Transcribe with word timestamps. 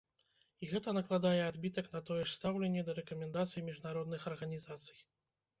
І 0.61 0.67
гэта 0.71 0.93
накладвае 0.97 1.41
адбітак 1.51 1.91
на 1.95 2.01
тое 2.07 2.19
ж 2.21 2.27
стаўленне 2.37 2.85
да 2.87 2.97
рэкамендацый 3.01 3.67
міжнародных 3.69 4.27
арганізацый. 4.33 4.99